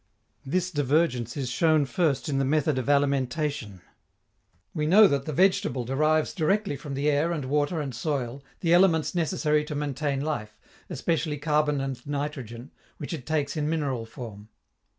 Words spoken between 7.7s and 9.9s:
and soil the elements necessary to